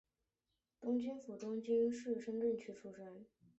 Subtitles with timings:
[0.79, 3.27] 东京府东京市深川区出身。